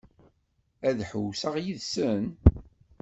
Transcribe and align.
Ad 0.87 0.99
ḥewwsen 1.09 1.55
yid-sen? 1.65 2.25